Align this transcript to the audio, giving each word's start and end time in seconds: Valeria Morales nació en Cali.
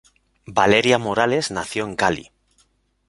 Valeria 0.47 0.97
Morales 0.97 1.51
nació 1.51 1.85
en 1.85 1.95
Cali. 1.95 2.31